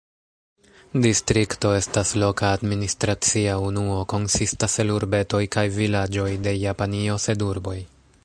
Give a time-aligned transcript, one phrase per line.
[1.01, 7.77] Distrikto estas loka administracia unuo konsistas el urbetoj kaj vilaĝoj de Japanio sed urboj.